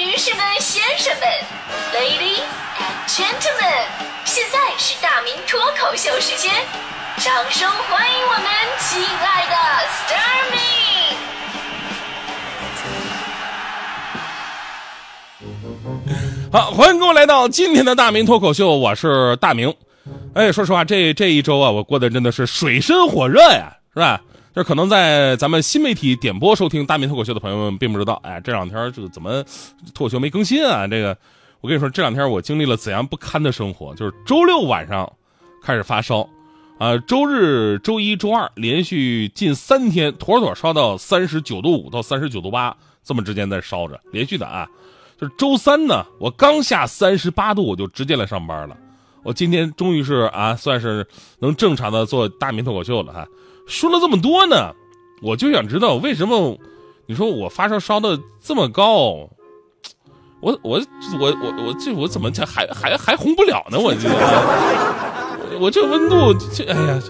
[0.00, 1.28] 女士们、先生们
[1.92, 2.40] ，Ladies
[2.78, 3.84] and Gentlemen，
[4.24, 6.50] 现在是大明脱口秀时间，
[7.18, 8.44] 掌声欢迎我们
[8.78, 9.54] 亲爱的
[9.90, 10.58] s t a r m y
[16.50, 19.70] 好，欢迎各位来到今天的大明脱口秀，我是大明。
[20.32, 24.18] 哎，说实话，这这一周啊，我过得真的是水深火热呀，是吧？
[24.52, 29.44] 这可能在咱们新媒体点播收听大明脱口秀的朋友们并不知道，哎，这两天这个怎么
[29.94, 30.88] 脱口秀没更新啊？
[30.88, 31.16] 这个，
[31.60, 33.94] 我跟你说，这两天我经历了怎样不堪的生活？
[33.94, 35.10] 就是周六晚上
[35.62, 36.28] 开始发烧，
[36.78, 44.68] 啊，周日、周一周二连续近三天妥妥烧到三十九度五到三十九度八这么之间在烧着，连续的啊。
[45.16, 48.76] 就是周三呢，我刚下三十八度，我就直接来上班了。
[49.22, 51.06] 我今天终于是啊，算是
[51.38, 53.28] 能正常的做大明脱口秀了哈。
[53.66, 54.72] 说了这么多呢，
[55.22, 56.58] 我就想知道为什么
[57.06, 59.28] 你说我发烧烧的这么高，
[60.40, 60.80] 我我
[61.20, 63.78] 我我我这我怎么还还还红不了呢？
[63.78, 64.08] 我这
[65.58, 67.02] 我这温度这哎呀，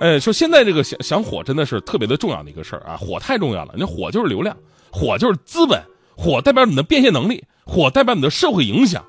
[0.00, 3.74] 哎说现在这个想想火真的是特别的重要的一个事儿啊，火太重要了。
[3.76, 4.56] 那火就是流量，
[4.90, 5.82] 火就是资本，
[6.16, 9.04] 火代表你的变现能力，火代表你的社会影响。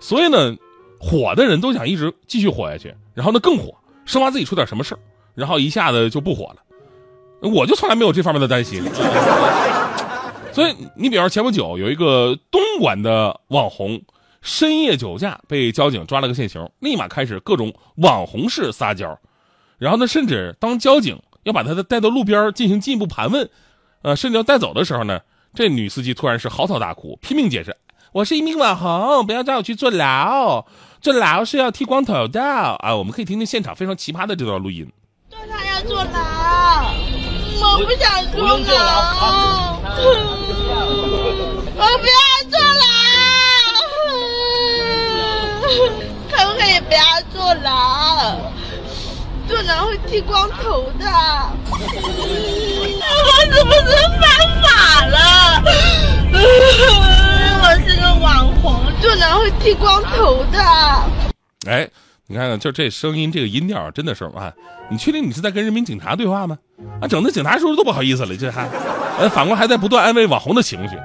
[0.00, 0.56] 所以呢，
[0.98, 3.74] 火的人都想一直继续火下去，然后呢更火，
[4.06, 4.98] 生怕自己出点什么事儿。
[5.34, 8.82] 然后一下子就不火了，我就从来没有这方面的担心。
[10.52, 14.02] 所以你比方前不久有一个东莞的网红
[14.42, 19.18] 深夜酒驾被交警抓了个现行，立马开始各种网红式撒娇，
[19.78, 23.48] 然后呢，甚至当交警要把他的带到路边进行进一步盘问，
[24.02, 25.20] 呃，甚至要带走的时候呢，
[25.54, 27.74] 这女司机突然是嚎啕大哭，拼命解释
[28.12, 30.66] ：“我是一名网红，不要抓我去坐牢，
[31.00, 34.92] 坐牢是要剃光头的啊！”我们可以听听现场非常奇葩的这段录音。
[35.50, 36.14] 他要坐牢，
[37.60, 38.52] 我不想坐牢，
[41.76, 42.14] 我不要
[42.50, 42.84] 坐牢，
[46.30, 47.00] 可不可以不要
[47.32, 47.66] 坐牢？
[49.48, 51.04] 坐牢会剃光头的，
[53.26, 53.90] 我是不是
[54.20, 54.22] 犯
[54.62, 54.66] 法
[55.06, 55.16] 了？
[57.62, 58.26] 我是个网
[58.62, 58.64] 红，
[59.00, 60.58] 坐牢会剃光头的。
[61.68, 61.88] 哎。
[62.32, 64.50] 你看看，就这声音，这个音调，真的是啊！
[64.88, 66.56] 你确定你是在跟人民警察对话吗？
[66.98, 68.66] 啊，整的警察叔叔都不好意思了，这还，
[69.18, 70.96] 呃，反过来还在不断安慰网红的情绪。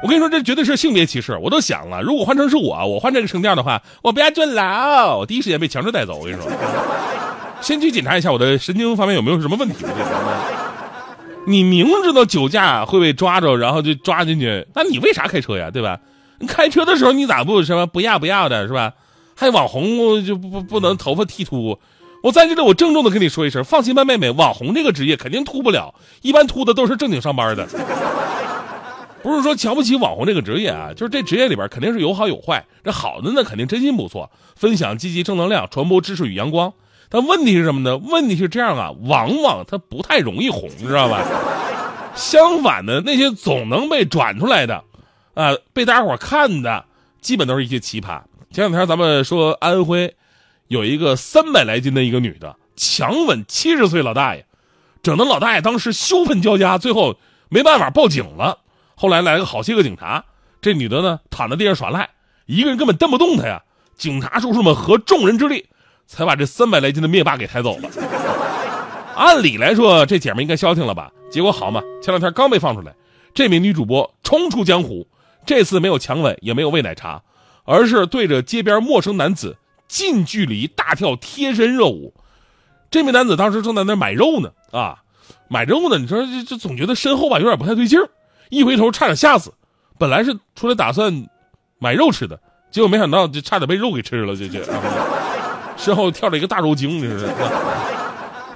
[0.00, 1.36] 我跟你说，这绝对是性别歧视。
[1.42, 6.18] 我都想了，如果换成是我，我换这个声调的话，我不要坐牢，我第一时间被强制带走。
[6.20, 6.48] 我跟你说，
[7.60, 9.84] 先去检查一下我的神经方面有没有什么问题。
[11.48, 15.68] 你明知道酒驾会被抓着，然后就抓进去，那你为啥开车呀？
[15.68, 15.98] 对吧？
[16.38, 18.92] 你开车的时候你咋不什么不要不要的是吧？
[19.36, 21.78] 还网红就不不不能头发剃秃，
[22.22, 27.68] 我在这里我郑重的跟你说一声，放心吧，妹妹，网红这个职业肯定秃不了，一般秃的都是正经上班的。
[29.22, 36.72] 不是说瞧不起网红这个职业啊，就是这职业里边肯定是有好有坏，这好的呢肯定真心不错，分享积极正能量，传播知识与阳光。
[37.08, 37.98] 但问题是什么呢？
[37.98, 41.22] 问题是这样啊，往往他不太容易红，知道吧？
[42.14, 44.82] 相反的，那些总能被转出来的，
[45.34, 46.84] 啊，被大家伙看的，
[47.20, 48.22] 基本都是一些奇葩。
[48.56, 50.16] 前两天咱们说安徽，
[50.68, 54.46] 有一个三百来斤的一个女的强吻七十岁老大爷，
[55.02, 57.18] 整的老大爷当时羞愤交加，最后
[57.50, 58.60] 没办法报警了。
[58.94, 60.24] 后来来了好些个警察，
[60.62, 62.08] 这女的呢躺在地上耍赖，
[62.46, 63.62] 一个人根本蹬不动她呀。
[63.94, 65.66] 警察叔叔们合众人之力，
[66.06, 67.90] 才把这三百来斤的灭霸给抬走了。
[69.16, 71.12] 按理来说，这姐们应该消停了吧？
[71.30, 72.94] 结果好嘛，前两天刚被放出来，
[73.34, 75.06] 这名女主播冲出江湖，
[75.44, 77.22] 这次没有强吻，也没有喂奶茶。
[77.66, 79.56] 而是对着街边陌生男子
[79.86, 82.14] 近距离大跳贴身热舞，
[82.90, 85.02] 这名男子当时正在那买肉呢，啊，
[85.48, 88.08] 买肉呢，你说这这总觉得身后吧有点不太对劲儿，
[88.48, 89.52] 一回头差点吓死，
[89.98, 91.26] 本来是出来打算
[91.78, 92.40] 买肉吃的，
[92.70, 94.64] 结果没想到就差点被肉给吃了，这这，
[95.76, 97.28] 身后跳了一个大肉精，这是。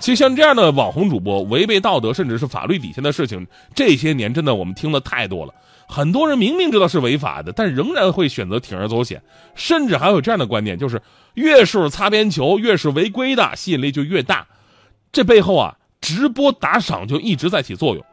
[0.01, 5.55] 其实像这样的网红主播违背道德甚至是法律底线的事情，这些年真的我们听的太多了。
[5.87, 9.21] 很多人明明知道是违法的，但仍然会选择铤而走险，
[9.55, 11.03] 甚至还有这样的观念，就是
[11.35, 14.47] 越是擦边球，越是违规的，吸引力就越大。
[15.13, 18.05] 这背后啊，直播打赏就一直在起作用。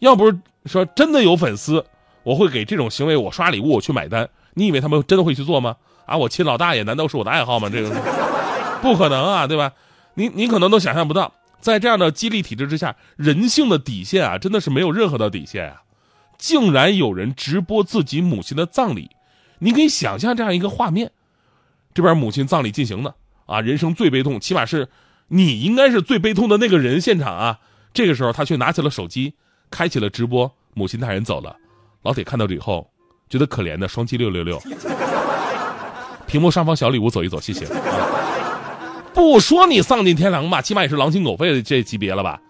[0.00, 1.84] 要不是说真的有粉丝，
[2.24, 4.28] 我会给这种行为我刷礼物我去买单。
[4.52, 5.76] 你以为他们真的会去做吗？
[6.04, 7.70] 啊，我亲老大爷难道是我的爱好吗？
[7.70, 7.90] 这个
[8.82, 9.72] 不可能啊，对吧？
[10.14, 15.82] 你你可能都想象不到，在这样的激励体制之下，人性的底线啊，真的是没有任何的底线啊。
[16.38, 19.10] 竟然有人直播自己母亲的葬礼，
[19.58, 21.10] 你可以想象这样一个画面：
[21.92, 23.14] 这边母亲葬礼进行的
[23.46, 24.88] 啊，人生最悲痛，起码是
[25.28, 27.60] 你应该是最悲痛的那个人现场啊。
[27.92, 29.34] 这个时候，他却拿起了手机，
[29.70, 30.52] 开启了直播。
[30.74, 31.56] 母亲大人走了，
[32.02, 32.90] 老铁看到这以后，
[33.28, 34.60] 觉得可怜的双击六六六。
[36.26, 37.64] 屏幕上方小礼物走一走，谢谢。
[39.14, 42.40] 不说你丧尽天良吧，起码也是狼心狗肺的这级别了吧？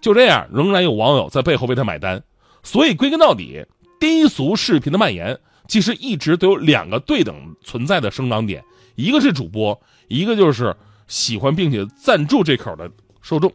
[0.00, 2.22] 就这样，仍然有网友在背后为他买单。
[2.62, 3.64] 所以归根到底，
[3.98, 8.62] 低俗视频的蔓延，其实一直都有两个对等存在的生长点，
[8.96, 10.76] 一个是主播，一个就是
[11.08, 12.90] 喜欢并且赞助这口的
[13.22, 13.50] 受众。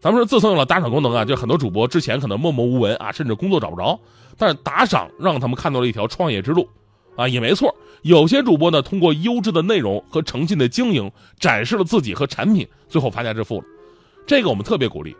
[0.00, 3.98] 咱们说，自从有了打赏功能啊，就很多主播之前可能默默无闻啊，甚至工作找不着，
[4.38, 6.68] 但是打赏让他们看到了一条创业之路。
[7.16, 7.74] 啊，也没错。
[8.02, 13.64] 有些主播呢，通过优质的内容和诚信的经营，展示了自己和产品，最后发家致富了。
[14.26, 15.14] 这个我们特别鼓励。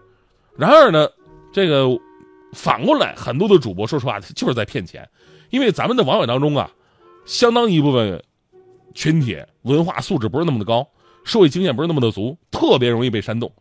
[0.56, 1.08] 然而呢，
[1.52, 1.88] 这个
[2.52, 5.08] 反过来，很多的主播说实话就是在骗钱，
[5.50, 6.70] 因为咱们的网友当中啊，
[7.26, 8.22] 相当一部分
[8.94, 10.88] 群体文化素质不是那么的高，
[11.22, 13.52] 社会经验不是那么的足，特别容易被煽动。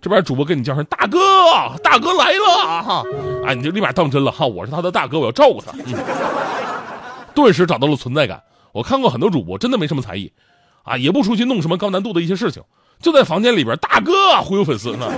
[0.00, 1.18] 这边主播跟你叫声大哥，
[1.82, 3.04] 大哥来了哈，
[3.44, 5.72] 啊，你就立马当真了哈，我是他的大哥，我要照顾他。
[5.86, 5.94] 嗯
[7.34, 8.42] 顿时找到了存在感。
[8.72, 10.32] 我看过很多主播，真的没什么才艺，
[10.84, 12.62] 啊，也不出去弄什么高难度的一些事情，
[13.00, 14.12] 就在房间里边，大哥
[14.42, 15.10] 忽悠粉丝呢。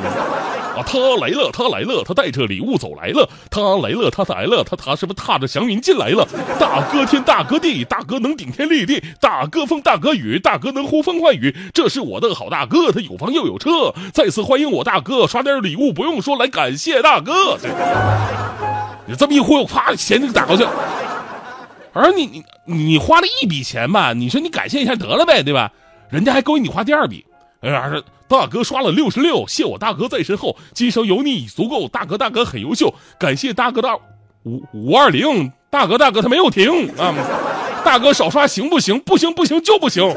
[0.74, 6.26] 啊，他来了，他来了，他带着礼物走来了，他来了，他来了，他他是不是踏着祥云进来了？
[6.58, 13.92] 大哥天，大哥地，大哥能顶天立地，大哥风，大哥雨，大哥能呼风唤雨，这是我的好大哥，他有房又有车。
[14.14, 17.58] 再次欢迎我大哥，刷点礼物不用说，来感谢大哥。
[19.04, 20.72] 你这么一忽悠，啪，钱就打过去了。
[21.92, 25.70] 而你你你花了一笔钱吧，你说你感谢一下得了呗，对吧？
[26.10, 27.24] 人家还勾引你花第二笔，
[27.60, 27.90] 哎呀，
[28.28, 31.88] 大哥刷了六十六，谢我大哥在身后，今生有你已足够。
[31.88, 33.94] 大哥大哥很优秀，感谢大哥的
[34.44, 37.14] 五五二零，大哥大哥他没有停啊，
[37.84, 38.98] 大哥少刷行不行？
[39.00, 40.14] 不行不行就不行，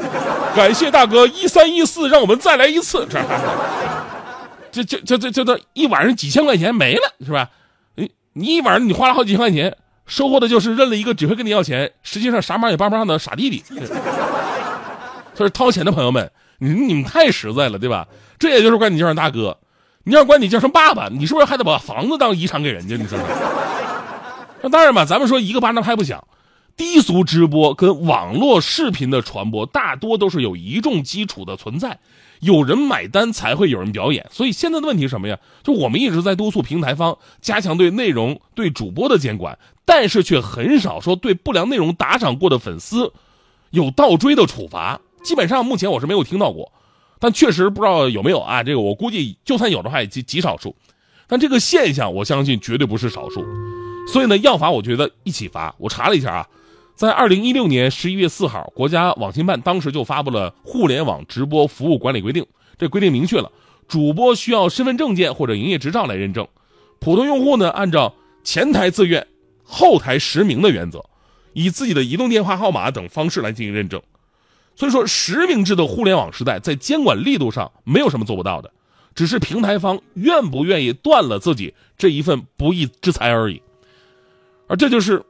[0.54, 3.06] 感谢大哥一三一四，让我们再来一次，
[4.72, 7.50] 这这这这这这一晚上几千块钱没了是吧？
[7.94, 9.76] 你你一晚上你花了好几千块钱。
[10.06, 13.62] 收获的就是认了一个只会跟你要钱，实际上啥忙也帮不上的傻弟弟。
[15.34, 18.06] 所以掏钱的朋友们，你你们太实在了，对吧？
[18.38, 19.58] 这也就是管你叫声大哥，
[20.04, 22.96] 你要管你叫声爸爸，你是不是还得把房子当遗产给人家？
[22.96, 23.26] 你说说。
[24.62, 26.22] 那当然吧，咱们说一个巴掌拍不响，
[26.76, 31.98] 低俗直播跟网络视频的传播大多都是有一众基础的存在。
[32.40, 35.38] 有人买单才会有人表演，所以现在的问题是什么呀？
[35.64, 43.10] 就我们一直在督促平台方加强对内容、对主播的监管，但是却很少说对不良内容打赏过的粉丝
[43.70, 45.00] 有倒追的处罚。
[45.24, 46.70] 基本上目前我是没有听到过，
[47.18, 48.62] 但确实不知道有没有啊？
[48.62, 50.76] 这个我估计就算有的话也极极少数，
[51.26, 53.42] 但这个现象我相信绝对不是少数。
[54.12, 55.74] 所以呢，要罚我觉得一起罚。
[55.78, 56.46] 我查了一下啊。
[56.96, 62.42] 在二零一六年十一月四号，国家网信办当时就发布了《互联网直播服务管理规定》。
[62.78, 63.52] 这规定明确了，
[63.86, 66.48] 主播需要身份证件或者营业执照来认证。
[66.98, 69.26] 普通用户呢，按照前台自愿、
[69.62, 71.04] 后台实名的原则，
[71.52, 74.00] 以自己的移动电话号码等方式来进行认证。
[74.74, 78.72] 所以说，实名制的互联网时代，在监管力度上没有什么做不到的，
[79.14, 83.60] 只是平台方愿不愿意断了自己这一份不义之财而已。
[84.66, 85.22] 而这就是。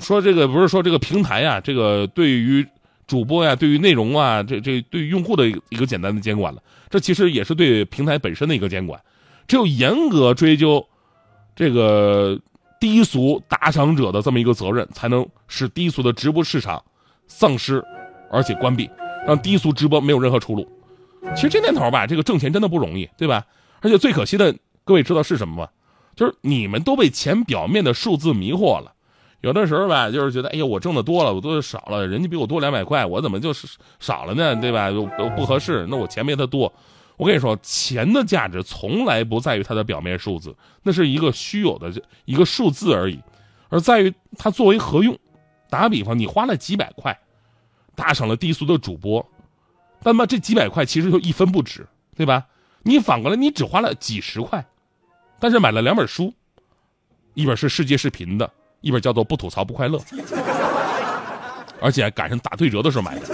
[0.00, 2.66] 说这个不是说这个平台呀，这个对于
[3.06, 6.62] 主播呀，对于内容啊，这这对于用户的一个简单的监管了。
[6.88, 9.00] 这其实也是对平台本身的一个监管。
[9.46, 10.86] 只有严格追究
[11.54, 12.38] 这个
[12.80, 16.82] 低俗打赏者的这么一个责任，才能使低俗的直播市场
[17.26, 17.84] 丧失
[18.30, 18.88] 而且关闭，
[19.26, 20.68] 让低俗直播没有任何出路。
[21.34, 23.44] 其实这年头吧，这个挣钱真的不容易，对吧？
[23.80, 24.54] 而且最可惜的，
[24.84, 25.68] 各位知道是什么吗？
[26.16, 28.92] 就是你们都被钱表面的数字迷惑了。
[29.40, 33.66] 有的时候吧，就是觉得，哎呀，我挣的多了，我都少了，人家比我多两百块，我怎么就是
[33.98, 34.54] 少了呢？
[34.56, 34.90] 对吧？
[34.90, 35.06] 又
[35.36, 36.72] 不合适，那我钱没他多。
[37.16, 41.92] 我跟你说，钱的价值从来不在于它的表面数字，那是一个虚有的
[42.24, 43.20] 一个数字而已，
[43.68, 45.18] 而在于它作为何用。
[45.68, 47.18] 打个比方，你花了几百块，
[47.94, 49.26] 打赏了低俗的主播，
[50.02, 52.46] 那么这几百块其实就一分不值，对吧？
[52.82, 54.66] 你反过来，你只花了几十块，
[55.38, 56.32] 但是买了两本书，
[57.34, 58.50] 一本是世界视频的。
[58.80, 59.98] 一本叫做《不吐槽不快乐》，
[61.80, 63.26] 而且还赶上打对折的时候买的。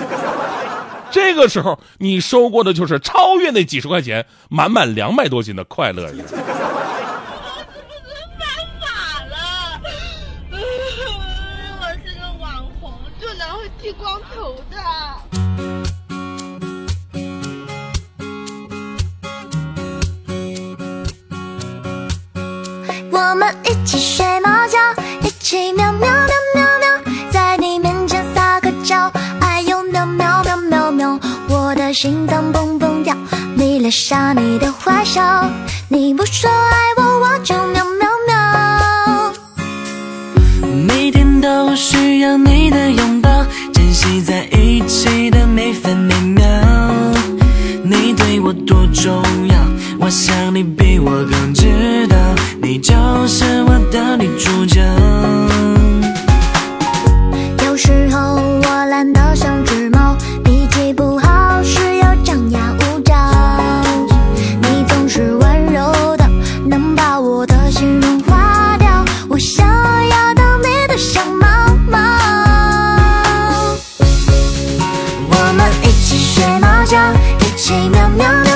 [1.11, 6.09] 这个时候，你收获的就是超越那几十块钱，满满两百多斤的快乐。
[6.09, 6.17] 犯
[8.81, 8.87] 法
[9.31, 9.81] 了！
[11.81, 14.77] 我是个网红，就能会剃光头的。
[23.13, 24.96] 我们一起睡猫觉。
[25.47, 26.11] 奇喵喵喵
[26.57, 29.09] 喵喵，在你面前撒个娇。
[29.39, 33.15] 哎呦，喵喵喵喵喵，我的心脏蹦蹦跳，
[33.55, 35.49] 迷恋上你的坏笑。
[35.89, 39.33] 你不说爱我，我就喵喵喵。
[40.85, 43.31] 每天都需要你的拥抱，
[43.73, 46.45] 珍惜在一起的每分每秒。
[47.85, 49.55] 你对我多重要，
[50.01, 52.17] 我想你比我更知道。
[77.41, 78.56] 一起喵喵喵，